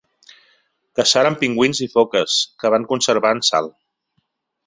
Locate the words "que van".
2.63-2.87